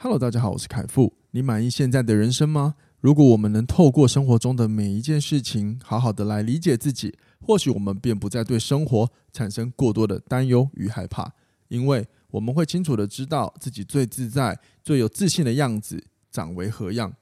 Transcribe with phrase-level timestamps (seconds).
[0.00, 1.12] Hello，大家好，我是凯富。
[1.32, 2.76] 你满意现在的人生吗？
[3.00, 11.32] 如果我们能透过生活中的每一件事情，好好的来理解自己，或许我们便不再对生活产生过多的担忧与害怕，
[11.66, 17.12] 因为我们会清楚的知道自己最自在、最有自信的样子长为何样。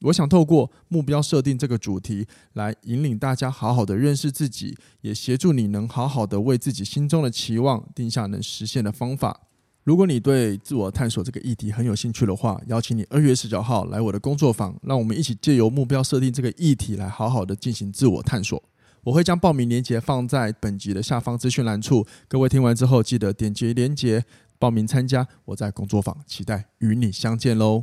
[0.00, 9.42] 我想透过目标设定这个主题，来引领大家好好的认识自己，也协助你能好好的为自己心中的期望定下能实现的方法。
[9.84, 18.62] 如果你对自我探索这个议题很有兴趣的话，邀请你二月十九号来我的工作坊，让我们一起借由目标设定这个议题来好好的进行自我探索。
[19.02, 24.24] 我会将报名链接放在本集的下方资讯栏处，各位听完之后记得点击链接
[24.56, 25.26] 报名参加。
[25.46, 27.82] 我在工作坊期待与你相见喽！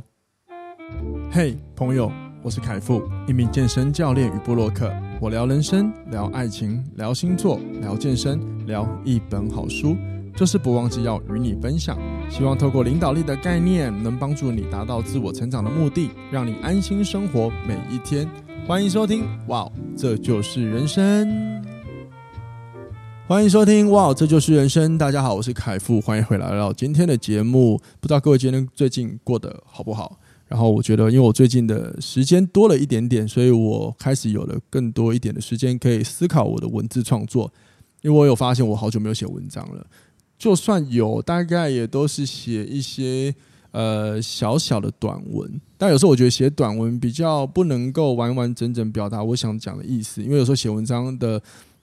[1.30, 2.10] 嘿，朋友，
[2.42, 4.90] 我是凯富，一名健身教练与布洛克。
[5.20, 9.94] 我聊人生，聊爱情，聊星座，聊健身，聊一本好书。
[10.40, 11.98] 就是不忘记要与你分享，
[12.30, 18.26] 希望透过领导力的概念，能帮助你达到自我成长的目的，让你安心生活每一天。
[18.66, 21.62] 欢迎收听，哇，这就是人生。
[23.28, 24.96] 欢迎收听，哇，这就是人生。
[24.96, 27.78] 大家好，我是凯富，欢迎回来到今天的节目。
[28.00, 30.18] 不知道各位今天最近过得好不好？
[30.48, 37.52] 然后我觉得，因为我最近的时间多了一点点，所以我开始有了更多一点的时间可以思考我的文字创作。
[38.00, 39.86] 因为我有发现，我好久没有写文章了。
[40.40, 43.32] 就算有，大概也都是写一些
[43.72, 51.42] 呃小小的短文，但有时候我觉得写短文比较不能够完完整整表达我想讲的意思，因为有时候写文章的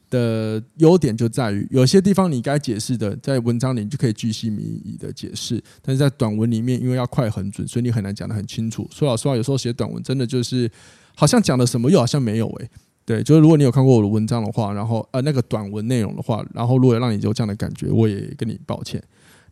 [0.09, 8.89] 的优点就在于有些地方你该解释的，在文章里你就可以据细靡遗的解释，但是在短文里面，因为要快很准，所以你很难讲得很清楚。
[8.91, 10.67] 说老实话，有时候写短文真的就是
[11.13, 12.69] 好像讲了什么，又好像没有诶、
[13.07, 19.01] 对，就是如果你有看过我的文章的话，然后呃那个短文内容的话，然后如果让你有这样的感觉，我也跟你抱歉。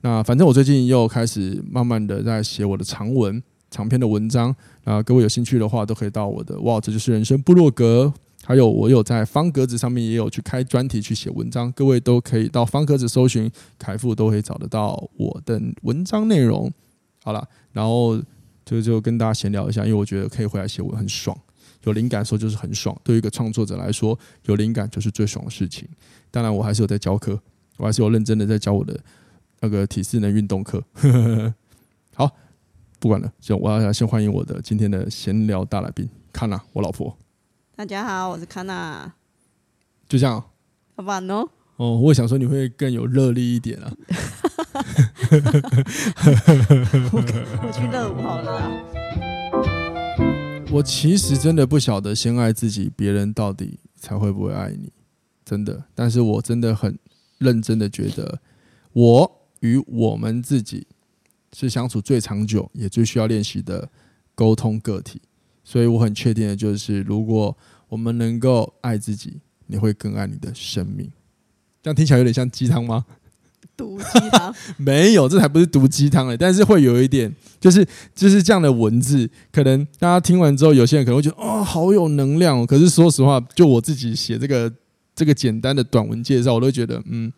[0.01, 4.53] 那反正我最近又开始慢慢的在写我的长文、长篇的文章。
[4.83, 13.49] 啊，各位有兴趣的话，都可以到我的哇，这就是人生部落格，还有我有在方格子上面也有去开专题去写文章，各位都可以到方格子搜寻
[13.79, 16.69] 凯富，都可以找得到我的文章内容。
[17.23, 18.21] 好了，然后
[18.65, 21.35] 就就跟大家闲聊一下，因为我觉得可以回来写文很爽。
[21.85, 25.87] 有灵感的时候就是很爽，对于一个创作者来说，有灵感就是最爽的事情。
[26.29, 27.39] 当然，我还是有在教课，
[27.77, 28.99] 我还是有认真的在教我的
[29.61, 30.83] 那个体适能运动课。
[32.13, 32.29] 好，
[32.99, 37.17] 不管了，就我要先欢迎我的今天的闲聊大来宾，康娜，我老婆。
[37.75, 39.13] 大家好，我是康娜。
[40.07, 40.43] 就这样。
[40.95, 41.47] 好吧喏。
[41.77, 43.91] 哦，我想说你会更有热力一点啊。
[47.11, 48.71] 我去热舞好了啦。
[50.75, 54.91] 我其实真的不晓得先爱自己，别人到底才会不会爱你，
[55.45, 55.85] 真的。
[55.93, 56.99] 但是我真的很
[57.37, 58.41] 认真的觉得，
[58.91, 60.85] 我与我们自己
[61.53, 63.89] 是相处最长久也最需要练习的
[64.33, 65.21] 沟通个体。
[65.63, 67.57] 所以我很确定的就是，如果
[67.87, 71.09] 我们能够爱自己，你会更爱你的生命。
[71.81, 73.05] 这样听起来有点像鸡汤吗？
[73.77, 82.65] 毒鸡汤 没有，这还不是毒鸡汤哎，但是会有一点，就是就是这样的文字，可能大家听完之后，有些人可能会觉得哦，好有能量哦。
[82.65, 84.71] 可是说实话，就我自己写这个
[85.13, 87.31] 这个简单的短文介绍，我都觉得嗯，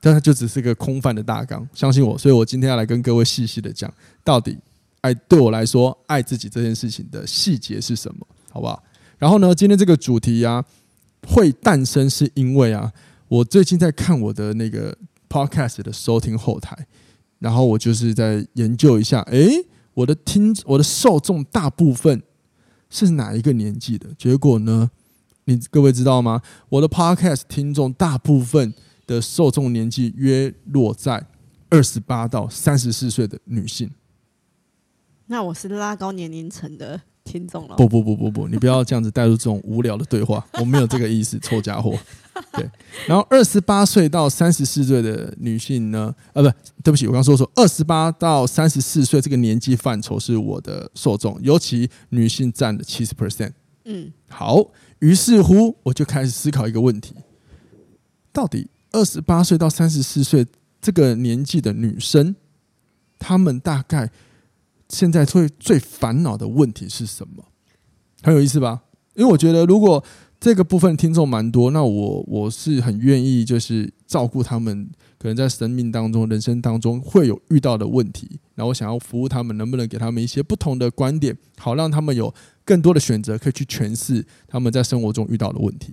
[0.00, 1.68] 但它就只是个空泛的大纲。
[1.74, 3.92] 相信我，所以我今天要来跟各位细细的讲，
[4.22, 4.56] 到底
[5.00, 8.82] 爱对我来说，爱自己这件事情的细节是什么，好不好？
[9.18, 10.64] 然后呢，今天这个主题啊，
[11.26, 12.92] 会诞生是因为啊。
[13.30, 14.96] 我最近在看我的那个
[15.28, 16.76] podcast 的收听后台，
[17.38, 19.48] 然后我就是在研究一下，诶，
[19.94, 22.20] 我的听我的受众大部分
[22.88, 24.08] 是哪一个年纪的？
[24.18, 24.90] 结果呢，
[25.44, 26.42] 你各位知道吗？
[26.68, 28.74] 我的 podcast 听众大部分
[29.06, 31.24] 的受众年纪约落在
[31.68, 33.88] 二十八到三十四岁的女性。
[35.26, 37.02] 那我是拉高年龄层的。
[37.22, 41.96] 听众了，不不不不不，你不要这样子带入这种无聊的对话，我没有这个意思，臭家伙。
[42.52, 42.70] 对，
[43.06, 46.14] 然后二十八岁到三十四岁的女性呢？
[46.32, 46.50] 呃，不，
[46.82, 53.52] 对不起，我刚说说二十八到三十四岁这个年纪范畴是我的受众，尤其女性占了七十 percent。
[53.84, 54.70] 嗯，好，
[55.00, 57.14] 于是乎我就开始思考一个问题：
[58.32, 60.46] 到底二十八岁到三十四岁
[60.80, 62.34] 这个年纪的女生，
[63.18, 64.10] 她们大概？
[64.92, 67.44] 现在最最烦恼的问题是什么？
[68.22, 68.82] 很有意思吧？
[69.14, 70.02] 因为我觉得，如果
[70.40, 74.88] 这个部分听众蛮多，那我我是很愿意，就是照顾他们
[75.18, 82.32] 可能在生命当中、人生当中会有遇到的问题，然后我想要服务他们，能不能给他们一些不同的观点，好让他们有
[82.64, 85.92] 更多的选择，可以去诠释他们在生活中遇到的问题。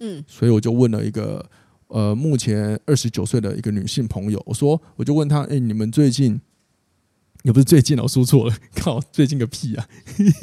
[0.00, 1.44] 嗯，所以我就问了一个
[1.88, 6.40] 呃，目前二十九岁的一个女性朋友，我说，我就问她，诶，你们最近？
[7.44, 9.86] 也不是最近，我说错了，靠，最近个屁啊！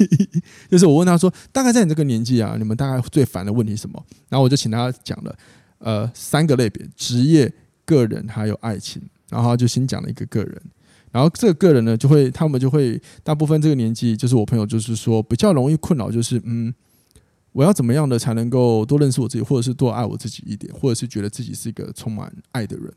[0.70, 4.02] 就是我问他说，大概在你这个年纪啊，你们大概最烦的问题是什么？
[4.28, 5.36] 然后我就请他讲了，
[5.78, 7.52] 呃，三个类别：职业、
[7.84, 9.02] 个人还有爱情。
[9.28, 10.62] 然后他就先讲了一个个人，
[11.10, 16.74] 然后这个个人呢，就会他们就会大部分这个年纪，就是我朋友就是说比较容易困扰，就是嗯。
[17.54, 22.90] 我要怎么样的才能够多认识我自己，或者是多爱我自己一点，或者是觉得自己是一个充满爱的人？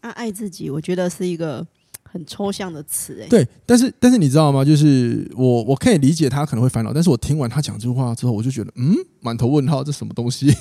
[0.00, 1.64] 啊，爱自己，我觉得是一个
[2.10, 3.28] 很抽象的词，哎。
[3.28, 4.64] 对，但是但是你知道吗？
[4.64, 10.52] 就是我我可以理解他可能会烦恼，但是我听完他讲这句话之后，我就觉得嗯，满头问号，这什么东西？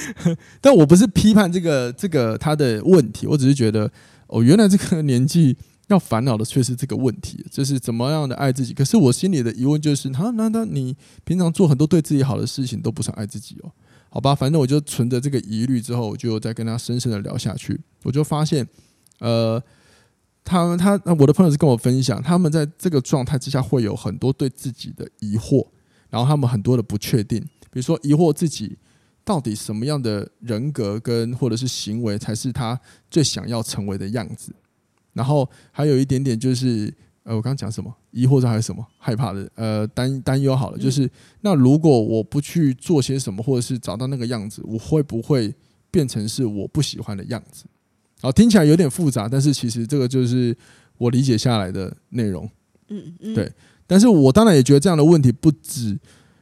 [0.60, 3.90] 但我不是批判这个这个他的问题，我只是觉得
[4.26, 5.56] 哦，原来这个年纪。
[5.88, 8.74] 要烦恼的却是这个问题，就是怎么样的爱自己。
[8.74, 13.72] 可是我心里的疑问就是，他难道你平常做很多对自己好的事情都不算爱自己哦？
[14.10, 17.80] 好吧，反正我就存着这个疑虑之后，我就再跟他深深的聊下去。
[18.02, 18.68] 我就发现，
[19.20, 19.58] 呃，
[20.48, 25.66] 他他我的朋友是跟我分享，他们在这个状态之下会有很多对自己的疑惑，
[26.08, 27.38] 然后他们很多的不确定，
[27.70, 28.76] 比如说疑惑自己
[29.24, 32.80] 到底什么样的人格跟或者是行为才是他
[33.10, 34.54] 最想要成为的样子。
[35.12, 37.94] 然后还有一点点就是，呃，我刚刚讲什么？
[38.12, 38.86] 疑惑还是什么？
[38.98, 41.10] 害怕的，呃，担担忧好了，就是
[41.40, 45.54] 那如果我不去做些什么，或者是找到那个样子，我会不会
[45.90, 47.64] 变成是我不喜欢的样子？
[48.20, 50.56] 好，听起来有点复杂，但是其实这个就是
[50.96, 52.48] 我理解下来的内容。
[52.88, 53.52] 嗯嗯，对。
[53.86, 55.98] 但是我当然也觉得这样的问题不止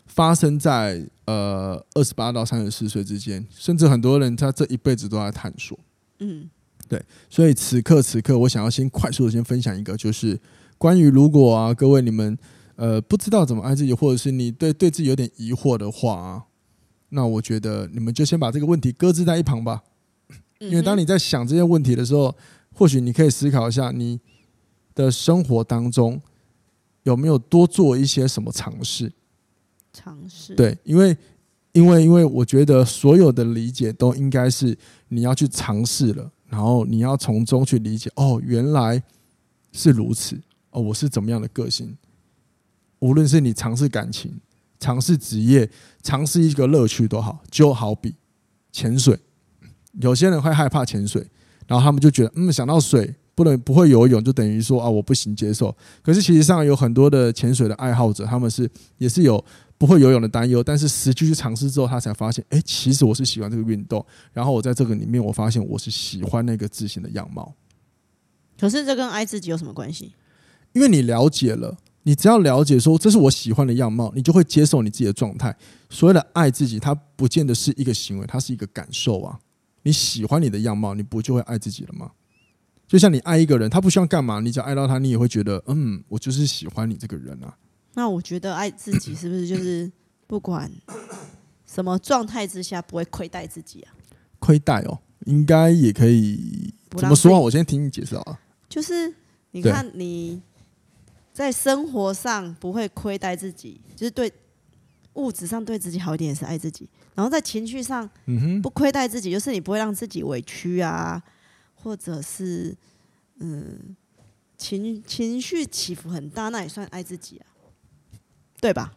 [0.06, 5.78] 发生在呃二十八到三十四岁之间，甚至很多人他这一辈子都在探索。
[6.20, 6.48] 嗯。
[6.88, 10.38] 对，所以此刻此刻，我想要先快速的先分享一个，就是
[10.78, 12.38] 关于如果啊，各位你们
[12.76, 16.44] 呃不知道怎么爱自己，或者是你对对自己有点疑惑的话啊，
[17.08, 19.82] 那我觉得你们就先把这个问题搁置在一旁吧，
[20.58, 22.34] 因为当你在想这些问题的时候，
[22.72, 24.18] 或许你可以思考一下，你
[24.94, 26.20] 的生活当中
[27.02, 29.12] 有没有多做一些什么尝试？
[29.92, 31.16] 尝试对，因为
[31.72, 34.76] 因为因为我觉得所有的理解都应该是
[35.08, 36.30] 你要去尝试了。
[36.48, 39.02] 然后你要从中去理解，哦，原来
[39.72, 41.96] 是如此，哦，我是怎么样的个性？
[43.00, 44.32] 无论是你尝试感情、
[44.78, 45.68] 尝试职业、
[46.04, 48.14] 尝试一个乐趣都好，就好比
[48.70, 49.18] 潜水，
[50.00, 51.26] 有些人会害怕潜水，
[51.66, 55.74] 然后他们就觉得，嗯，想到水不能不会游泳，就等于说啊，我不行接受。
[56.02, 59.44] 可是其实上有很多的潜水的爱好者，他们是也是有。
[59.78, 64.02] 不会游泳的担忧，但是实际去尝试之后，他才发现，哎，其实我是喜欢这个运动。
[64.32, 67.52] 然后我在这个里面，我发现我是喜欢那个自信的样貌。
[68.58, 70.14] 可是这跟爱自己有什么关系？
[70.72, 75.54] 因为你了解了，你只要了解说这是我喜欢的样貌，你就会接受你自己的状态。
[75.90, 79.38] 所谓的爱自己，它不见得是一个行为，它是一个感受啊。
[79.86, 82.10] 你喜欢你的样貌，你不就会爱自己了吗？
[82.88, 87.56] 就像你爱一个人，他不需要干嘛，你只要爱到他，你也会觉得，嗯，我就是喜欢你这个人啊。
[87.94, 89.88] 那我觉得爱自己是不是就是
[90.26, 90.68] 不管
[91.68, 93.94] 什么状态之下不会亏待自己啊？
[94.40, 97.38] 亏待哦，应该也可以怎么说啊？
[97.38, 98.40] 我先听你解释啊。
[98.68, 99.14] 就是
[99.52, 100.42] 你看你
[101.32, 104.32] 在生活上不会亏待自己，就是对
[105.16, 106.88] 物质上对自己好一点也是爱自己。
[107.14, 108.08] 然后在情绪上，
[108.62, 111.22] 不亏待自己，就是你不会让自己委屈啊，
[111.74, 112.76] 或者是
[113.40, 113.96] 嗯
[114.56, 117.46] 情情绪起伏很大，那也算爱自己啊。
[118.60, 118.92] 对吧？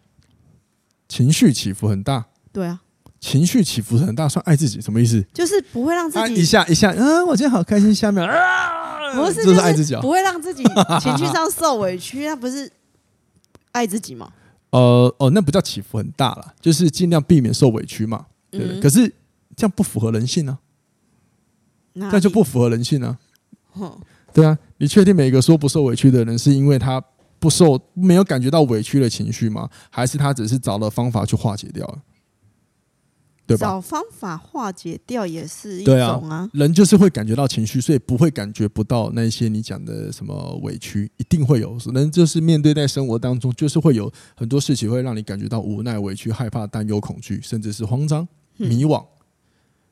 [1.07, 2.25] 情绪起伏很大。
[2.51, 2.81] 对啊，
[3.19, 5.21] 情绪起伏很大，算爱自己什么意思？
[5.33, 7.93] 就是不会让自己、啊、一下一下，嗯，我今天好开心。
[7.93, 10.63] 下面啊，不是，就是爱自己，不会让自己
[11.01, 12.71] 情绪上受委屈，那不是
[13.71, 14.31] 爱自己吗？
[14.71, 18.25] 呃哦，那不叫起伏很大了，就是尽量避免受委屈嘛。
[18.49, 19.07] 对，对，嗯、可是
[19.55, 20.57] 这样不符合人性呢、
[21.95, 23.17] 啊，这样就不符合人性呢、
[23.73, 23.97] 啊。
[24.33, 27.03] 对啊，你确定每一个说不受委屈的人，是因为他？
[27.41, 29.69] 不受没有感觉到委屈的情绪吗？
[29.89, 31.97] 还是他只是找了方法去化解掉了？
[33.49, 33.67] 对吧？
[33.67, 36.49] 找方法化解掉也是一种啊，啊。
[36.53, 41.77] 人就是会感觉到情绪，所以不会感觉不到那些你讲的什么委屈，一定会有。
[41.93, 48.27] 人就是面对在生活当中，就是会有很多事情会让你感觉到无奈、委屈、害怕、担忧、恐惧，甚至是慌张、
[48.57, 49.05] 迷惘。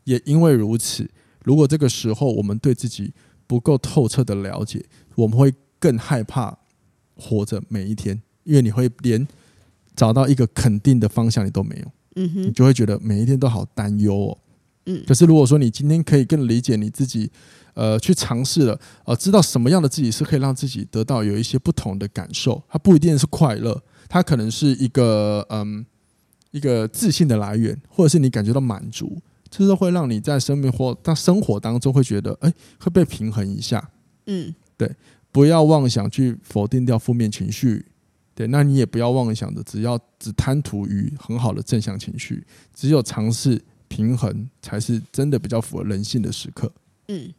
[0.03, 1.09] 也因为如此，
[1.43, 3.13] 如果这个时候我们对自己
[3.45, 4.85] 不够透彻的了解，
[5.15, 6.57] 我们会更害怕。
[7.19, 9.27] 活着每一天，因为你会连
[9.95, 14.37] 找到一个肯定的方向你都没有，嗯哼，你就会觉得每一天都好担忧哦，
[14.87, 15.03] 嗯。
[15.07, 17.31] 可是如果说你今天可以更理解你自己，
[17.75, 25.85] 呃，去尝试了，呃，知道什么样的自己是可以让自己得到有一些不同的感受，它不一定是快乐，它可能是一个嗯
[26.51, 33.89] 一个自信的来源，或者是你感觉到满足，这是会让你在生命或在生活当中会觉得，哎，会被平衡一下，
[34.25, 34.91] 嗯，对。
[35.29, 37.85] 不要妄想去否定掉负面情绪，
[38.37, 46.71] 对，那你也不要妄想着只要只贪图于很好的正向情绪，只有尝试平衡才是真的比较符合人性的时刻。
[47.07, 47.33] 嗯。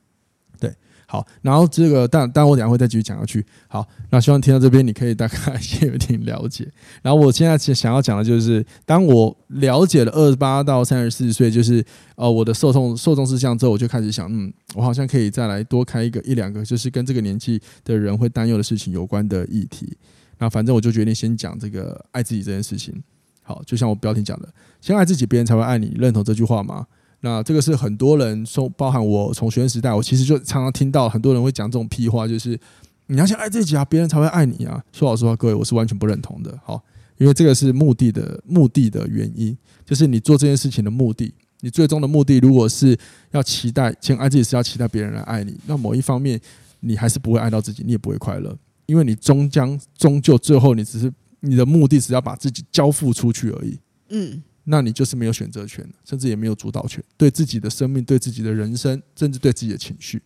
[0.59, 0.75] 对
[1.07, 3.47] 好，然后这个，但但我等下会再继续讲下去。
[3.69, 6.69] 好，那希望听到这边，你可以大概 先有点了解。
[7.01, 11.83] 然后我现在想要讲的就是，当我了解了二十八到三十四岁，就是
[12.17, 19.97] 呃我的受众受众事项之后，我就开始想，嗯，我好像可以再来多开一个一两个，就是跟这个年纪的人会担忧的事情有关的议题。
[20.39, 22.95] 那反正我就决定先讲这个爱自己这件事情。
[23.43, 24.49] 好，就像我标题讲的，
[24.81, 25.95] 先爱自己，别人才会爱你。
[25.97, 26.87] 认同这句话吗？
[27.21, 32.59] 那这个是很多人说，包含我从学生时代，我其实就常常听到很多人会讲这种屁话，就是
[33.07, 34.81] 你要先爱自己啊，别人才会爱你啊。
[34.93, 36.57] 说老实话，各位，我是完全不认同的。
[36.63, 36.81] 好，
[37.17, 42.97] 因为这个是目的的目的的原因，就是你做这件事情的目的，你最终的目的，如果是
[43.31, 46.39] 要期待先爱自己，是要期待别人来爱你，那某一方面
[46.81, 48.57] 你还是不会爱到自己，你也不会快乐，
[48.89, 53.79] 因为你终将终究最后，你只是你的目的只要把自己交付出去而已。
[54.09, 54.43] 嗯。
[54.71, 60.23] 那你就是没有选择权，甚至也没有主导权，对自己的生命、对自己的人生，甚至对自己的情绪。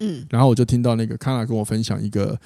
[0.00, 2.36] 嗯，然后我就听到那个康娜跟我分享一个，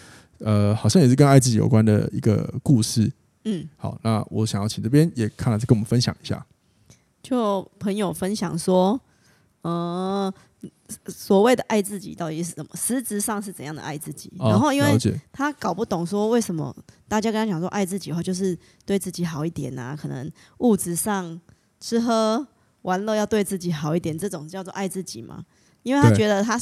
[0.40, 3.11] 呃，好像也是跟爱自己有关的一个故事。
[3.44, 6.44] 嗯，好，那我想要请这边也康娜再跟我们分享一下。
[7.23, 9.00] 就朋友分享说，
[9.62, 10.32] 呃。
[11.06, 12.68] 所谓的爱自己到底是什么？
[12.75, 14.32] 实质上是怎样的爱自己？
[14.38, 14.99] 哦、然后，因为
[15.32, 16.75] 他搞不懂说为什么
[17.08, 21.40] 大家跟他讲说爱自己的话，就是对自己好一点啊，可能物质上
[21.80, 22.46] 吃喝
[22.82, 25.44] 玩乐要对自己好一点，这种叫做爱自己嘛？
[25.82, 26.61] 因为他觉得他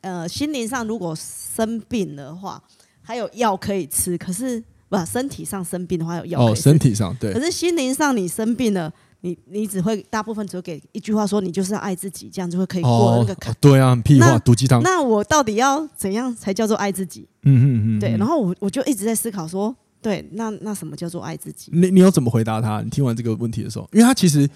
[0.00, 2.62] 呃心灵上如果生病的话，
[3.02, 8.92] 还有药可以吃，可是不身体上生病的话有药哦，身体上对，可是心灵上你生病了。
[9.22, 13.52] 你你只会大部分只会给一句话说，你就是要爱自己，这样就会可以过那个坎。
[13.52, 13.56] 哦。
[13.60, 14.82] 对啊，屁话，毒鸡汤。
[14.82, 17.26] 那我到底要怎样才叫做爱自己？
[17.44, 18.00] 嗯嗯嗯。
[18.00, 21.70] 对，然后我我就一直在思考说，对，那那什么叫做爱自己？
[21.72, 22.82] 你你有怎么回答他？
[22.82, 24.48] 你听完这个问题的时候，因为他其实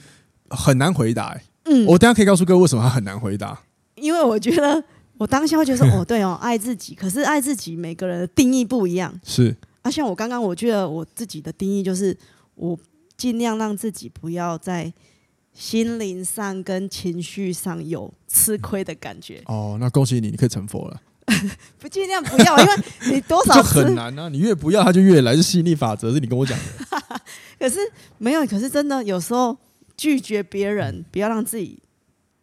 [0.50, 1.42] 很难回答，欸。
[1.66, 3.58] 嗯，我等下可以告诉各位为什么他很难回答。
[3.94, 4.82] 因为我觉得
[5.16, 6.94] 我当下会觉得说， 哦，对哦，爱自己。
[6.94, 9.12] 可是爱自己，每个人的定义不一样。
[9.24, 12.16] 是啊，像我刚刚，我觉得我自己的定义就是，
[12.56, 12.78] 我
[13.16, 14.92] 尽量让自己不要在。
[15.58, 21.00] 心灵上跟情绪上有吃亏的感觉哦，那恭喜你，你可以成佛了。
[21.80, 22.72] 不尽量不要，因为
[23.14, 24.28] 你多少就很难啊！
[24.28, 27.00] 你越不要，它就越来，是吸引力法则，是你跟我讲的。
[27.58, 27.78] 可是
[28.18, 29.56] 没有，可是真的有时候
[29.96, 31.78] 拒绝别人，不要让自己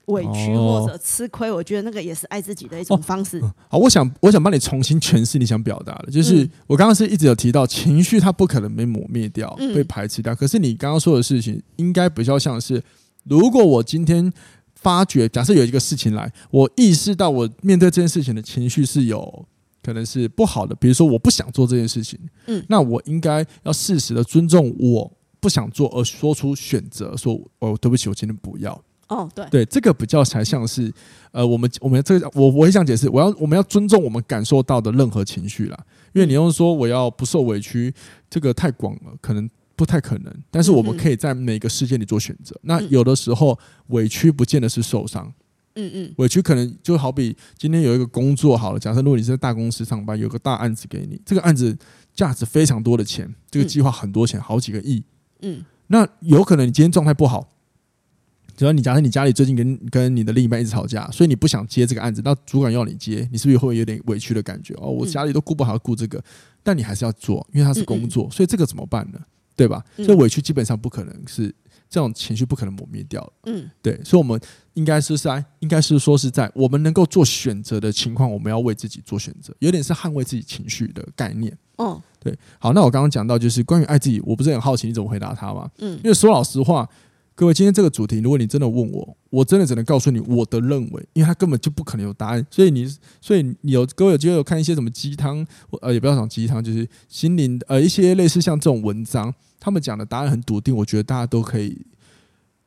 [0.05, 3.39] 委屈或者吃亏，我觉得那个也是爱自己的一种方式。
[3.39, 10.33] 哦、好，我想我想帮你重新诠释你想表达的，就是、嗯、我刚刚是一直有提到情绪，它不可能被抹灭掉、被排斥掉。
[10.33, 12.83] 嗯、可是你刚刚说的事情，应该比较像是。
[13.23, 14.31] 如果我今天
[14.75, 19.45] 发觉，假设有一个事情来，我意识到我面对这件事情的情绪是有
[19.81, 28.83] 可能是不好的，比如说我不想做这件事情，嗯，那我应该要适时的尊重我不想做，而说出选择，说哦，对不起，我今天不要。
[29.07, 30.91] 哦，对，对，这个比较才像是
[31.31, 35.77] 呃，我们我们这个我我会这样解释，我要我们要尊重我们感受到的任何情绪啦，
[36.13, 37.93] 因为你用说我要不受委屈，
[38.29, 39.49] 这个太广了，可能。
[39.75, 42.55] 不太可能，但是我们可以在每个事件里做选择。
[42.61, 43.57] 那有的时候
[43.87, 45.33] 委屈不见得是受伤，
[45.73, 51.75] 嗯嗯，委屈可能就好比今天有一个工作好了，假设如果你是在大公司上班，有个大案子给你，这个案子
[52.13, 55.03] 价值非常多的钱，这个计划很多钱，好几个亿，
[55.41, 57.49] 嗯，那有可能你今天状态不好，
[58.55, 64.73] 只要你假设你家里最近跟跟你的另一半一直吵架，所以你不想接这个案子，那主管要你接，你是不是会有点委屈的感觉？
[64.75, 66.23] 哦，我家里都顾不好顾这个，
[66.61, 69.19] 但你还是要做，因为它是工作，所以这个怎么办呢？
[69.55, 69.83] 对吧？
[69.97, 71.53] 所以委屈基本上不可能是
[71.89, 73.31] 这种情绪，不可能磨灭掉。
[73.45, 74.39] 嗯，对，所以我们
[74.73, 81.55] 应该是在，应该是说是在我们能够做选择的情况，我们要为自己做选择，有点是捍卫自己情绪的概念。
[81.75, 82.35] 哦，对。
[82.57, 85.69] 好，那我刚刚讲到就是关于爱自己，我不是很好奇你怎么回答他吗？
[85.77, 86.87] 嗯，因为说老实话。
[87.35, 92.45] 各位，今天这个主题，如果你真的问我，我真的只能告诉你我的认为，因为它根本就不可能有答案。
[92.51, 92.87] 所以你，
[93.19, 95.43] 所以你有各位有机会有看一些什么鸡汤，
[95.81, 101.75] 呃，也不要讲鸡汤，就是心灵呃一些类似像这种文章，他们讲的答案很笃定，我觉得大家都可以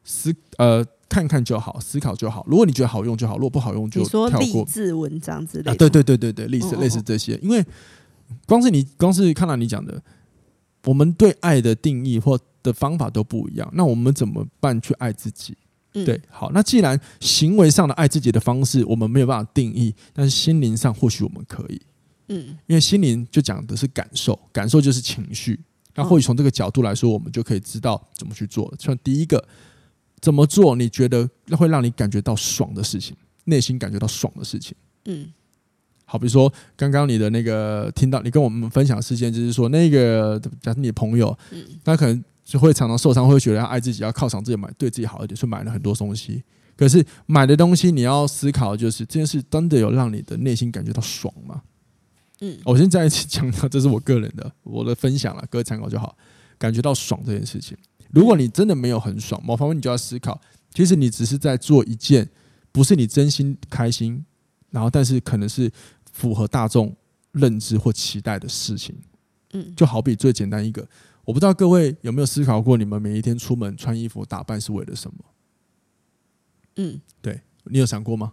[0.03, 2.45] 思呃看看就好，思考就好。
[2.49, 4.41] 如果你觉得好用就好，如果不好用就跳过。
[4.41, 7.65] 励志文章之类的，对对对对对，类似类似这些，因为
[8.47, 10.03] 光是你光是看到你讲的，
[10.87, 12.37] 我们对爱的定义或。
[12.67, 15.57] 的方法都不一样，那我们怎么办去爱自己？
[15.95, 21.81] 嗯、对，好，那既然行为上的爱自己的方式我们没有办法定义，但是心灵上或许我们可以，
[22.29, 25.59] 嗯，因为心灵就讲的是感受，感受就是情绪，
[25.95, 28.71] 那或许从这个角度来说，我们就可以知道怎么去做。
[28.79, 29.43] 像第一个，
[30.21, 35.33] 怎么做你觉得会让你感觉到爽的事情，内心感觉到爽的事情，嗯，
[36.05, 46.43] 好，比如说刚刚你的那个听到你跟我们分享事件，就是说那个假设你的朋友，嗯，他可能就会常常受伤，会觉得要爱自己，要犒赏自己，买对自己好一点，所以买了很多东西。
[46.77, 51.61] 可是买的东西你要思考，就是这件事真的有让你的内心感觉到爽吗？
[52.41, 56.17] 嗯，我先再一次强调，这是我个人的我的分享了，各位参考就好。
[56.57, 57.77] 感觉到爽这件事情，
[58.11, 60.41] 如果你真的没有很爽，某方面你就要思考，
[60.73, 62.27] 其实你只是在做一件
[62.73, 64.25] 不是你真心开心，
[64.71, 65.71] 然后但是可能是。
[66.17, 66.97] 符合大众
[67.33, 68.97] 认知或期待的事情，
[69.53, 70.89] 嗯，就好比最简单一个，
[71.27, 75.19] 我不知道各位有没有思考过，你们每一天出门穿衣服打扮是为了什么？
[76.77, 78.33] 嗯，对，你有想过吗？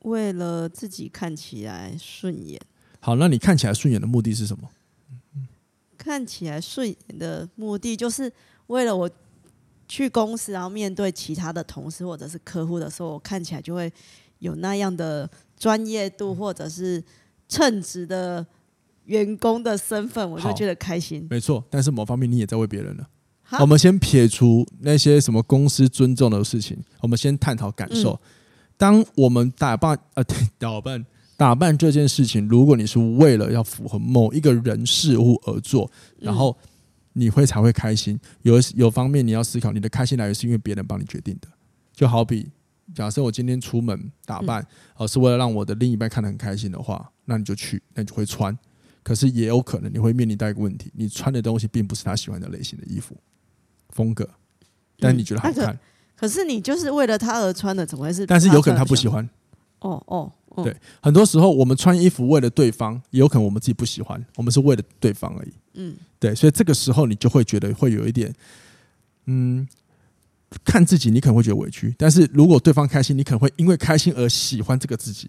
[0.00, 2.60] 为了自己看起来顺眼。
[3.00, 4.70] 好，那你看起来顺眼的目的是什么？
[5.98, 8.32] 看起来顺眼的目的就是
[8.68, 9.10] 为了我
[9.88, 13.92] 去公司，然后面对其他的同事或者是客户的时候，我看起来就会
[14.38, 15.28] 有那样的。
[15.62, 17.00] 专业度或者是
[17.48, 18.44] 称职的
[19.04, 21.26] 员工的身份，我就觉得开心。
[21.30, 23.08] 没错，但是某方面你也在为别人了。
[23.60, 28.18] 我们先撇除那些什么公司尊重的事情，我们先探讨感受。
[28.78, 30.24] 当我们打扮呃
[30.58, 31.06] 打扮
[31.36, 36.56] 打扮这件事情，如果你是为了要符合某一个人事物而做，然后
[37.12, 38.18] 你会才会开心。
[38.42, 41.48] 有有方面你要思考，你的开心来源是因为别人帮你决定的，
[41.92, 42.50] 就好比。
[42.94, 44.66] 假设我今天出门打扮，
[44.96, 48.56] 而是为了让我的另一半看得很开心的话，那你就去，那你就会穿。
[49.02, 53.16] 可是也有可能你会面临到一个问题，你穿的东西并不是他喜欢的类型的衣服
[53.90, 54.28] 风格，
[54.98, 55.78] 但你觉得好看。
[56.16, 58.24] 可是你就是为了他而穿的，怎么会是？
[58.26, 59.28] 但是有可能他不喜欢。
[59.80, 60.32] 哦哦，
[60.62, 65.52] 对，很多时候我们穿衣服为了对方，也有可能我们自己不喜欢，我们是为了对方而已。
[65.74, 68.34] 嗯，对，所以这个时候你就会觉得会有一点，
[69.26, 69.68] 嗯。
[70.66, 75.26] 看自己，你可能会觉得委屈；但是如果对方开心，你可能会因为开心而喜欢这个自己。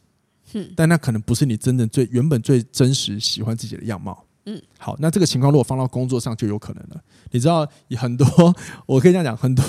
[0.75, 4.25] 但那可能不是你真正最原本最真实喜欢自己的样貌。
[4.45, 7.01] 嗯，好，那这个情况如果放到工作上就有可能了。
[7.31, 8.27] 你知道，很多
[8.86, 9.63] 我可以这样讲，很多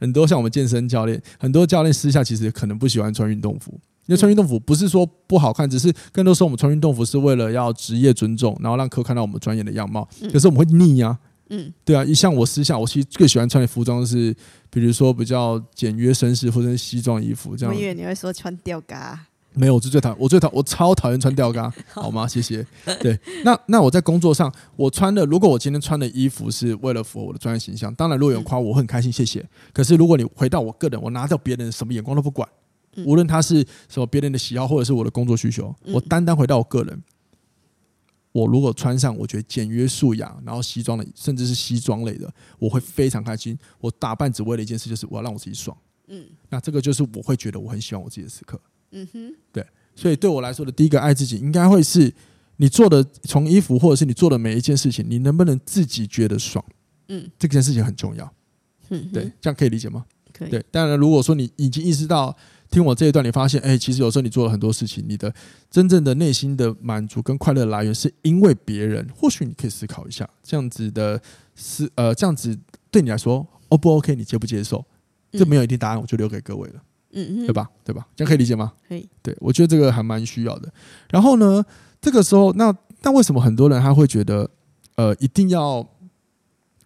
[0.00, 3.72] 很多像我们健身教练，很多教练私下其实可能不喜欢穿运动服，
[4.06, 10.08] 因为穿运动服不是说不好看，只是更多时候我们穿运动服是为了要职业尊重，然后让客户看到我们专业的样貌。
[10.32, 11.18] 可是我们会腻啊。
[11.50, 14.34] 嗯，对啊，一像我私下，我其实最喜欢穿的服装是，
[14.70, 17.74] 比如说比较简约绅士或者是西装衣服这样。
[17.74, 19.26] 我以为你会说穿吊嘎。
[19.54, 22.26] 没有，我最讨厌，我最讨，我超讨厌穿吊嘎，好吗？
[22.26, 22.66] 谢谢。
[23.00, 29.48] 对，那那我在工作上，我穿的，如果我今天穿的衣服是为了符合我的专业形象，当然如果有人夸我，我很开心，谢谢。
[29.72, 32.48] 可是如果你回到我个人，我拿掉别人什么眼光都不管，
[33.06, 37.02] 无论他是什么别人的喜好或者是我的工作需求，我单单回到我个人。
[38.32, 43.56] 我如果穿上我觉得简约素雅，然后西装的，甚至是西装类的，我会非常开心。
[43.78, 45.76] 我打扮只为了一件事，就是我要让我自己爽。
[46.08, 48.60] 嗯，那这个就是我会觉得我很喜欢我自己的时刻。
[48.94, 52.10] 嗯哼，对，所以对我来说的第一个爱自己，应该会是
[52.56, 56.64] 你做的从衣服或者是你做的每一件事情，你能不能自己觉得爽？
[57.08, 58.32] 嗯，这件事情很重要。
[58.88, 60.06] 嗯，对，这样可以理解吗？
[60.32, 60.48] 可以。
[60.48, 62.34] 对，当然如果说你已经意识到。
[62.70, 65.32] 听我这一段，你发现，哎，其实有时候你做了很多事情，你的
[65.70, 69.06] 真正的内心的满足跟快乐来源是因为别人。
[69.14, 71.20] 或许你可以思考一下，这样子的
[71.54, 72.58] 思，呃，这样子
[72.90, 74.16] 对你来说，O 不 OK？
[74.16, 74.84] 你接不接受？
[75.30, 76.82] 这没有一定答案，我就留给各位了，
[77.14, 77.70] 嗯，对吧？
[77.84, 78.06] 对吧？
[78.16, 78.72] 这样可以理解吗？
[78.88, 79.08] 可以。
[79.22, 80.72] 对，我觉得这个还蛮需要的。
[81.10, 81.64] 然后呢，
[82.00, 84.50] 这个时候，那那为什么很多人他会觉得，
[84.96, 85.86] 呃，一定要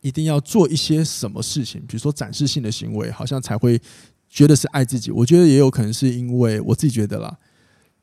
[0.01, 3.81] 一定要做一些什么事情，比如说展示性的行为，好像才会。
[4.31, 7.35] 觉得是爱自己，我觉得也有可能是因为我自己觉得啦，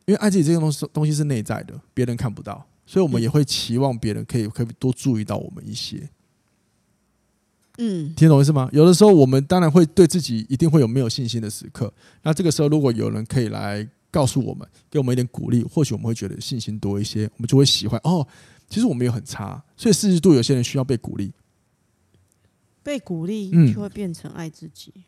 [0.07, 6.09] 因为爱自己这个东西东西是内在的，别人看不到，所以我们也会期望别人可以可以多注意到我们一些。
[7.77, 8.69] 嗯，听懂意思吗？
[8.71, 11.91] 有的时候我们当然会对自己一定会有没有信心的时刻，
[12.23, 18.25] 那这个时候如果有人可以来告诉我们，给我们一点鼓励，或许我们会觉得信心多一些，我们就会喜欢哦。
[18.69, 21.31] 其实我们也很差，所以四十度有些人需要被鼓励，
[22.81, 24.91] 被鼓励就会变成爱自己。
[24.95, 25.03] 嗯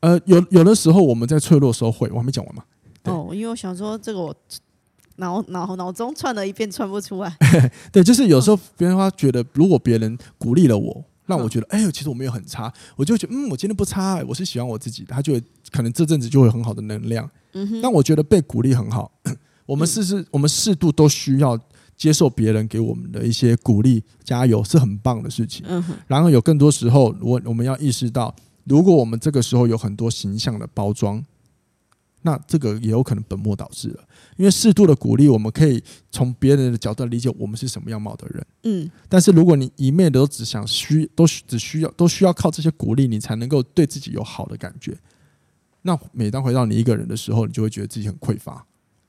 [0.00, 2.62] 呃，有有的时候我们在脆弱的时候会，我还没讲完嘛。
[3.04, 4.32] 哦，因为我想说这个我
[5.16, 7.36] 脑脑脑中串了一遍串不出来。
[7.90, 17.30] 对，就是有时候别人他觉得，如果别人鼓励了我，让我觉得，哎呦，其实我没有很差，我就觉得，嗯，我今天不差，欸，我是喜欢我自己的，他就会可能这阵子就会有很好的能量。
[17.52, 17.80] 嗯哼。
[17.80, 19.12] 但我觉得被鼓励很好，
[19.66, 21.56] 我们适适，我们适度都需要
[21.96, 25.64] 接受别人给我们的一些鼓励，加油是很棒的事情。
[25.68, 25.94] 嗯哼。
[26.06, 28.34] 然后有更多时候，我我们要意识到。
[28.64, 31.24] 如果我们这个时候有很多形象的包装，
[32.22, 34.04] 那这个也有可能本末倒置了。
[34.36, 38.46] 因为适度的鼓励，我们可以从别人的角度理解我们是什么样貌的人。
[38.64, 38.90] 嗯。
[39.08, 44.96] 但是如果你一昧的都只想需，都只需要都需要靠这些鼓励，你才能够对自己有好的感觉。
[45.82, 48.64] 那每当回到你一个人的时候，你就会觉得自己很匮乏。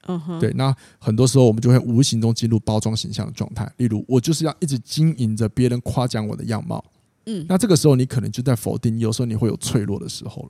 [0.08, 3.70] 嗯哼，对，那很多时候我们就会无形中进入包装形象的状态。
[3.78, 6.84] 例如，我就是要一直经营着别人夸奖我的样貌。
[7.26, 10.50] 嗯，那这个时候你可能就在否定，有时候你会有脆弱的时候了。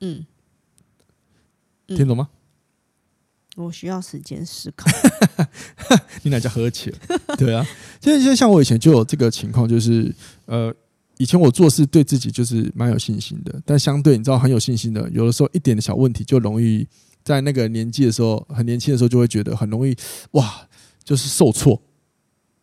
[0.00, 0.24] 嗯，
[1.88, 2.28] 听懂吗？
[3.56, 4.90] 我需要时间思考。
[6.22, 6.98] 你哪叫喝起了？
[7.38, 7.66] 对啊，
[8.00, 10.14] 现在像我以前就有这个情况，就是
[10.46, 10.74] 呃，
[11.18, 16.86] 以前我做事对自己就是蛮有信心的，但相对你知道很有信心的，有的时候一点的小问题就容易。
[17.24, 19.92] 在那个年纪的时候，很年轻的时候，就会觉得很容易
[20.30, 20.64] 哇，
[21.02, 21.82] 就是受挫，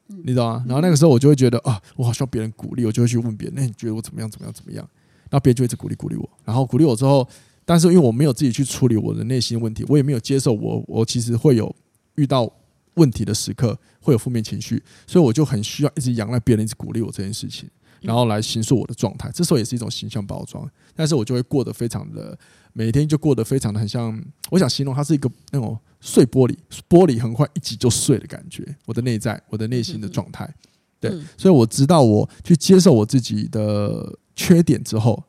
[0.08, 0.64] 你知道吗？
[0.66, 4.32] 然后那个时候我就会觉得啊，我好需要别人鼓励，我就会去问别人，那你觉得我怎么样？
[4.32, 4.54] 怎么样？
[4.54, 4.88] 怎么样？
[5.30, 7.28] 然后别人就一直鼓励鼓励我，然后鼓励我之后，
[7.66, 11.74] 但是因为我没有自己去处理我的内心问题，我也没有接受我我其实会有
[12.16, 12.52] 遇到
[12.96, 17.70] 问题的时刻，会有负面情绪，所以我就很需要一直仰赖别人一直鼓励我这件事情，
[18.02, 19.32] 然后来形塑我的状态。
[19.34, 22.38] 这时候也是一种形象包装，但是我就会过得非常的。
[22.76, 26.58] 每天就过得非常的很像，我想形容它是一个那种碎玻璃，
[26.90, 28.66] 玻璃很快一挤就碎的感觉。
[28.88, 30.52] 我的内在，我的内心的状态，
[31.00, 35.24] 对，所以我知道我去接受我自己的缺点之后，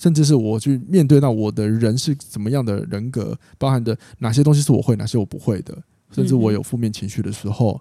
[0.00, 5.76] 甚至是我去面对到我的人是怎么样的人格，包含的哪些东西是我会，哪些我不会的，
[6.10, 7.78] 甚至我有负面情绪的时候，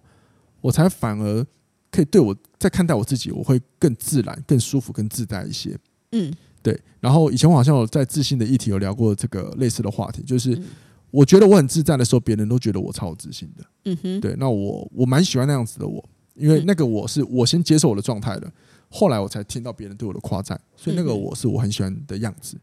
[0.60, 1.46] 我才反而
[1.90, 5.78] 可以对我在看待我自己，我会更自然、更舒服、更自在一些。
[6.12, 6.34] 嗯。
[6.62, 10.62] 对，然后以前我好像有在自信的议题有聊过这个类似的话题，就是
[11.10, 13.64] 我觉得我很自在的时候，别人都觉得我超有自信的。
[13.86, 16.04] 嗯哼，对，那我我蛮喜欢那样子的我，
[16.36, 18.52] 因为那个我是我先接受我的状态的，
[18.90, 22.58] 后来我才听到别人对我的夸赞，所以那个我是我很喜欢的样子。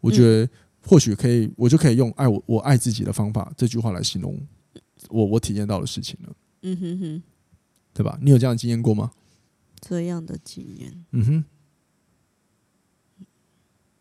[0.00, 0.48] 我觉得
[0.82, 4.38] 或许可以，我就可以用爱我我爱自己的方法这句话来形容
[5.08, 6.32] 我我体验到的事情了。
[6.62, 7.22] 嗯哼哼，
[7.92, 8.18] 对吧？
[8.22, 9.10] 你有这样的经验过吗？
[9.80, 11.44] 这样的经验，嗯哼。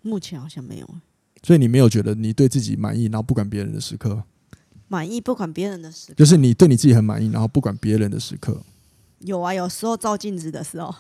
[0.01, 0.88] 目前好像没有，
[1.43, 4.23] 所以你没有觉得你对自己满意，然后不管别人的时刻，
[4.89, 8.62] 满意不管别人的时刻，就是你对你自己很满意，然后不管别人的时刻。
[9.19, 10.93] 有啊，有时候照镜子的时候，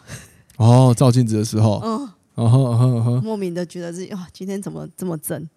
[0.57, 5.49] 哦，照镜子的时候，嗯，哦呵呵呵，莫名的觉得自己哇，今天怎么这么正，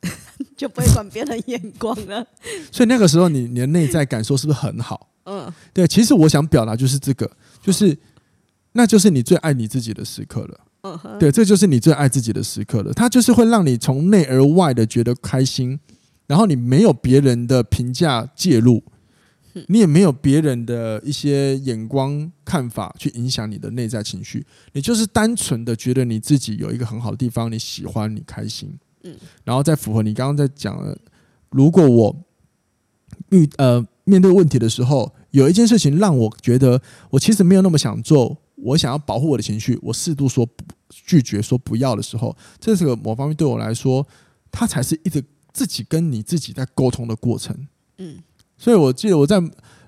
[0.56, 2.26] 就不会管别人眼光了。
[2.70, 5.08] 所以那个时候你，你你的内在感受是不是很好？
[5.24, 7.30] 嗯，对，其实我想表达就是这个，
[7.62, 7.96] 就是
[8.72, 10.60] 那就是你最爱你自己的时刻了。
[10.82, 12.92] 嗯哼，对，这就是你最爱自己的时刻了。
[12.94, 15.78] 它就是会让你从内而外的觉得开心，
[16.26, 18.82] 然后你没有别人的评价介入，
[19.68, 30.96] 你也没有别人的一些眼光看法去影响你的内在情绪，你就是单纯的觉得你自己有一个很好的地方，你喜欢，你开心，嗯，然后再符合你刚刚在讲的，
[31.50, 32.24] 如果我
[33.30, 38.36] 遇呃面对问题的时候，有一件事情让我觉得我其实没有那么想做。
[38.62, 44.06] 我想要保护我的情绪，我适度说不拒绝，说不要的时候，这是个某方面对我来说，
[44.50, 47.56] 它才是一直自己跟你自己在沟通的过程。
[47.96, 48.18] 嗯，
[48.60, 49.42] 所以我记得我在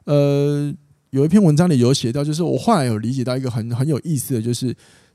[0.05, 0.75] 呃
[1.11, 4.75] 有一篇文章里有写到，就是我后来有理解到一个很很有意思的就是，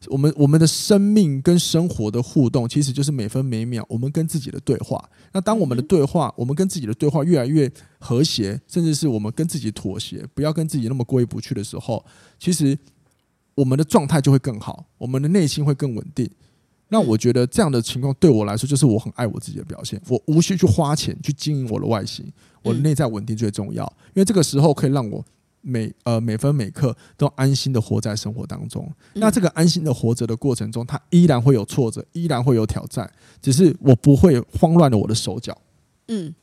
[0.09, 5.03] 我们我们的生命跟生活的互动，其实就是每分每秒我们跟自己的对话。
[5.33, 12.05] 那当我们的对话，我们跟自己的对话越来越和谐，甚至是我们跟自己妥协，不要跟自己那么过意不去的时候，
[12.39, 12.77] 其实。
[13.57, 16.29] 我们的状态就会更好，我们的内心会更稳定。
[16.89, 20.01] 那我觉得这样的情况对我来说，就是我很爱我自己的表现。
[20.07, 22.25] 我无需去花钱去经营我的外形，
[22.63, 23.83] 我的内在稳定最重要。
[24.13, 25.23] 因为这个时候可以让我
[25.61, 28.89] 每呃每分每刻都安心的活在生活当中。
[29.13, 35.57] 那这个安心的活着的过程中，它依然会有挫折，依然会有挑战，只是我不会慌乱了我的手脚。
[36.07, 36.33] 嗯。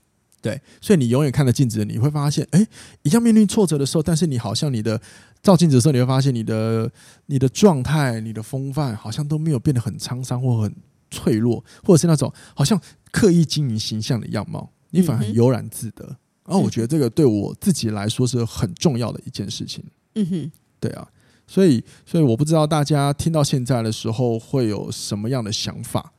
[0.44, 2.66] 对，所以你永远看着镜子，你会发现，哎，
[3.00, 5.00] 一样面临挫折的时候，但是你好像你的
[5.42, 6.92] 照镜子的时候，你会发现你的
[7.24, 10.76] 你的状态、你的风范，好像都没有变得很沧桑或很
[11.10, 12.78] 脆弱，或者是那种好像
[13.10, 16.04] 刻意经营形象的样貌，你反而很悠然自得。
[16.44, 19.82] 然后我觉得这个对我自己来说是很重要的一件事情。
[20.14, 21.08] 嗯哼，对啊，
[21.46, 26.12] 所以所以我不知道大家听到现在的时候会有什么样的想法？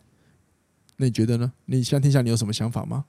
[0.98, 1.54] 那你觉得呢？
[1.66, 3.06] 你现在听下，你有什么想法吗？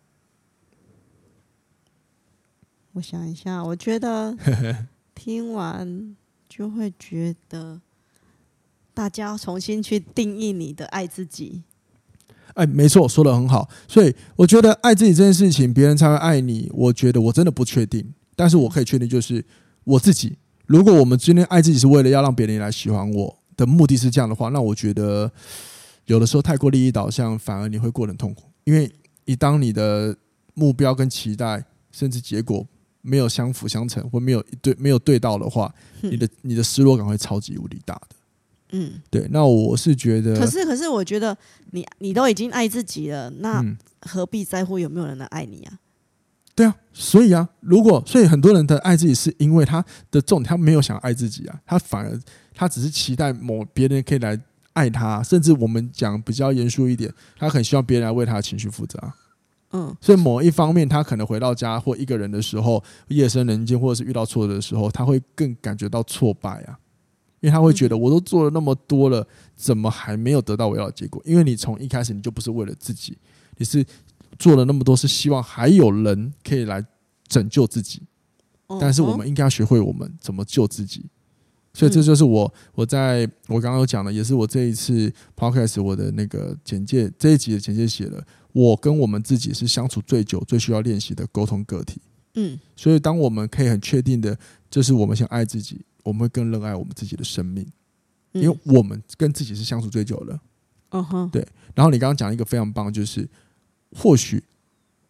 [2.96, 4.34] 我想一下，我觉得
[5.14, 6.16] 听完
[6.48, 7.78] 就会觉得
[8.94, 11.62] 大家要重新去定义你的爱自己。
[12.54, 13.68] 哎，没错，说的很好。
[13.86, 16.70] 所以我觉得爱自己这件事情，别人才会爱你。
[16.72, 19.44] 我觉得我真的不确定，但是我可以确定，就是
[19.84, 20.38] 我自己。
[20.64, 25.30] 如果我们今天爱自己是为了要让别人来喜欢我的目的是这样的话，那我觉得
[26.06, 28.44] 有的时候太过利益导向，反而你会过得很痛苦。
[28.64, 28.90] 因为
[29.26, 30.16] 一当你的
[30.54, 32.66] 目标跟期待，甚至结果。
[33.06, 38.16] 没有相辅相成，或没有对没有对到的话，你的你的失落感会超级无敌大的。
[38.72, 39.26] 嗯，对。
[39.30, 41.36] 那我是觉得，可是可是我觉得
[41.70, 43.64] 你你都已经爱自己了，那
[44.00, 45.78] 何必在乎有没有人来爱你啊？
[46.54, 52.18] 对啊，所以啊，如果所以很多人的爱自己是因为他的重点，他没有想爱自己啊，他反而
[52.54, 54.40] 他只是期待某别人可以来
[54.72, 58.98] 爱他，甚至我们讲比较严肃一点，他很希望别人来为他的情绪负责。
[59.76, 66.78] 嗯，所以某一方面，他可能回到家或一个人的时候，夜深人静，或者是遇到挫折的时候，他会更感觉到挫败啊，
[67.40, 71.20] 因为他会觉得我都做了那么多了，怎么还没有得到我要的结果？
[71.26, 73.18] 因为你从一开始你就不是为了自己，
[73.58, 73.84] 你是
[74.38, 76.82] 做了那么多，是希望还有人可以来
[77.28, 78.00] 拯救自己。
[78.80, 81.04] 但是我们应该要学会我们怎么救自己。
[81.76, 88.26] 所以这就是我我在我刚刚有讲的，也是我这一次 podcast 我的那个简介这一集的简介写了。
[88.54, 92.00] 我跟我们自己是相处最久、最需要练习的沟通个体。
[92.36, 94.34] 嗯，所以当我们可以很确定的，
[94.70, 97.66] 就是我们想爱自己，我们会更热爱我们自己的生命，
[98.32, 100.40] 因为我们跟自己是相处最久的。
[100.92, 101.46] 嗯哼，对。
[101.74, 103.28] 然后你刚刚讲一个非常棒，就是
[103.94, 104.42] 或许，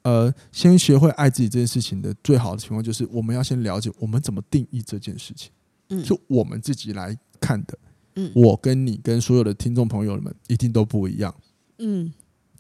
[0.03, 5.53] 呃，先学会爱自己这件事情的最好的情况，就是我们要先了解我们怎么定义这件事情。
[5.89, 7.79] 嗯，就我们自己来看的。
[8.17, 11.35] 嗯，我跟你跟所有的听众朋友们一定都不一样。
[11.79, 12.13] 嗯。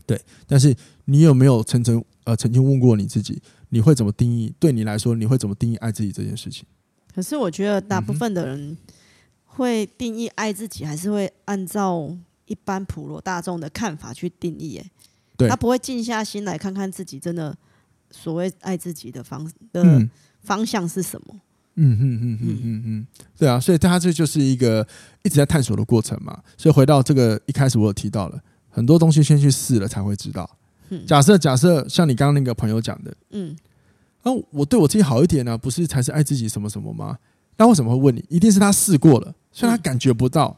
[0.04, 0.72] 对，但是
[1.06, 4.54] 你有没有曾曾呃曾经问过你自己，你会怎么定义？
[4.60, 6.64] 对你来说，你会怎么定义爱自己这件事情？
[7.12, 8.76] 可是我觉得大部分的人
[9.44, 14.76] 会定义爱自己，还是会按照一般普罗大众的看法去定义。
[14.76, 14.90] 哎，
[15.36, 17.56] 对，他不会静下心来看看自己真的
[18.12, 20.08] 所谓爱自己的方的
[20.42, 21.26] 方向是什么？
[21.32, 21.40] 嗯
[21.76, 23.06] 嗯嗯嗯嗯嗯，
[23.38, 24.86] 对啊，所以他这就是一个
[25.22, 26.42] 一直在探索的过程嘛。
[26.56, 28.40] 所以回到这个一开始，我有提到了。
[28.68, 30.48] 很多东西先去试了才会知道。
[31.06, 33.56] 假设假设像你刚刚那个朋友讲的，嗯，
[34.22, 37.18] 啊，我对我自己好一点呢，啊，不是才是爱自己什么什么吗？
[37.56, 38.24] 那为什么会问你？
[38.28, 40.56] 一定是他试过了，所以他感觉不到，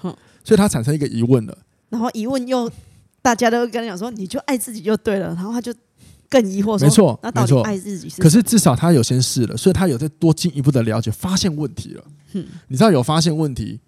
[0.00, 1.56] 所以他产生一个疑问了。
[1.88, 2.70] 然后疑问又
[3.22, 5.28] 大家都跟他讲说，你就爱自己就对了。
[5.28, 5.72] 然后他就
[6.34, 8.20] 更疑惑说，没错，那到底爱自己是？
[8.20, 12.04] 可是至少他有先试了，所以他有再多进一步的了解，发现问题了。
[12.66, 13.78] 你知道有发现问题，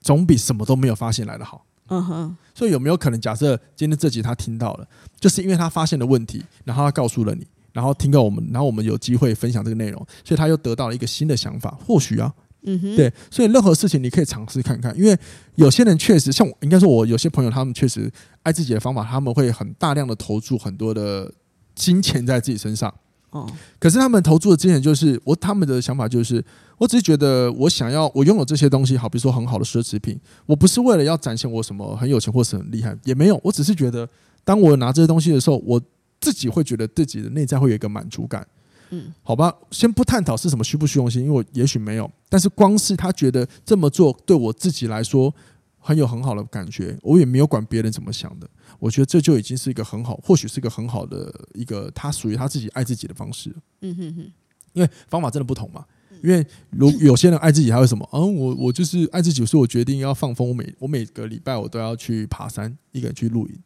[0.00, 1.64] 总比什么都没有发现来的好。
[1.86, 4.88] 嗯哼，所以有没有可能假设今天这集他听到了，
[5.20, 11.76] 就是因为他发现了问题，然后他告诉了你，然后听到我们，然后我们有机会分享这个内容，所以他又得到了一个新的想法。
[11.84, 15.16] 或许啊，嗯哼，对，所以任何事情你可以尝试看看，因为
[15.56, 18.10] 有些人确实像我，应该说我有些朋友，他们确实
[18.42, 21.32] 爱自己的方法，他们会很大量的投注很多的
[21.80, 22.92] 金钱在自己身上。
[23.30, 26.44] 哦，可是他们投注的金钱就是我，他们的想法就是。
[26.76, 33.38] 我只是觉得，我想要我拥有这些东西，好比说很好的奢侈品，我不是为了要展现我什么很有钱或是很厉害，也没有。
[33.44, 34.08] 我只是觉得，
[34.44, 35.78] 当我拿这些东西的时候，我
[36.22, 38.46] 自己会觉得自己的内在会有一个满足感。
[38.88, 45.32] 嗯，好吧，先不探讨是什么虚不虚荣心，因为我也许没有，但是光是他觉得这么做对我自己来说
[45.80, 48.48] 很有很好的感觉，我也没有管别人怎么想的。
[48.78, 53.52] 我觉得这就已经是一个很好，或许是一个很好的一个他属于他自己爱自己的方式。
[53.80, 54.32] 嗯哼哼，
[54.74, 55.84] 因为方法真的不同嘛。
[56.22, 58.06] 因为如有些人爱自己，还有什么？
[58.12, 60.46] 嗯，我我就是爱自己，所以我决定要放风。
[60.46, 63.58] 我每我每个礼拜我都要去爬山，一个人去露营。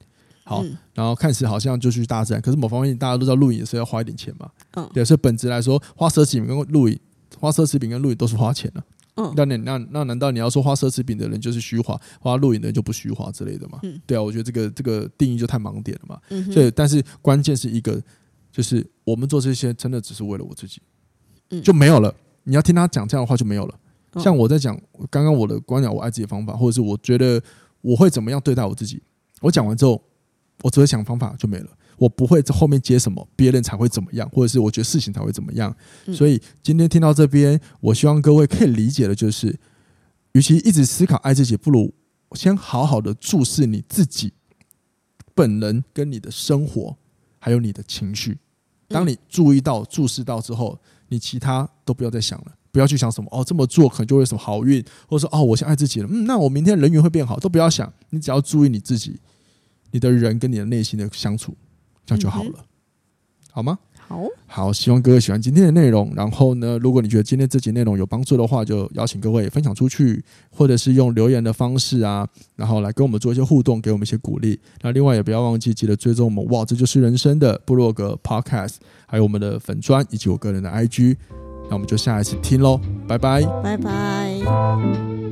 [0.44, 4.48] 好，然后看似好像就去大自然，可是某方面大家都知道露营也是要花一点钱嘛。
[4.74, 6.96] 嗯，对，所以本质来说，花奢侈品跟露营，
[7.40, 8.84] 花奢侈品跟露营都是花钱的。
[9.16, 13.78] 嗯，那那那那难道你要说花奢侈品的人就是虚华，花露营的人就不虚华之类的吗？
[13.82, 16.20] 嗯，对啊，我觉得这个这个定义就太盲点了嘛。
[16.30, 18.02] 嗯，所以但是关键是一个，
[18.50, 20.82] 就是我们做这些真的只是为了我自己，
[21.50, 22.14] 嗯，就没有了。
[22.42, 23.74] 你要听他讲这样的话就没有了。
[24.20, 27.42] 像我在讲刚刚我的观点，我爱自己的方法，或者是我觉得
[27.80, 29.02] 我会怎么样对待我自己。
[29.40, 30.02] 我讲完之后，
[30.62, 31.68] 我只会想方法就没了。
[31.96, 35.74] 我不会在后面接什么，别人才会怎么样，或者是我觉得事情才会怎么样。
[36.12, 39.58] 所以今天听到这边，我希望各位可以理解的就是，
[40.32, 41.92] 与其一直思考爱自己，不如
[42.32, 44.32] 先好好的注视你自己
[45.34, 46.96] 本人跟你的生活，
[47.38, 48.38] 还有你的情绪。
[48.88, 50.78] 当你注意到、注视到之后，
[51.08, 59.18] 你其他都不要再想了，不要去想什么哦，这么做可能就会有什么好运，或者说哦，我先爱自己了，嗯，那我明天人缘会变好，都不要想，你只要注意你自己，
[59.90, 61.56] 你的人跟你的内心的相处，
[62.06, 62.64] 这样就好了，嗯、
[63.50, 63.78] 好吗？
[64.06, 66.12] 好，好，希望各位喜欢今天的内容。
[66.14, 74.60] 然后呢，如果你觉得今天这集内容有帮助的话，就邀请各位分享出去，或者是用留言的方式啊，然后来跟我们做一些互动，给我们一些鼓励。
[74.82, 78.74] 那另外也不要忘记记得追踪我们哇，这就是人生的部落格 Podcast，
[79.06, 81.16] 还有我们的粉砖以及我个人的 IG。
[81.70, 85.23] 那我们就下一次听喽，拜拜，拜拜。